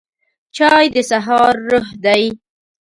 چای 0.55 0.85
د 0.93 0.95
سهار 1.09 1.53
روح 1.69 1.87
دی 2.05 2.23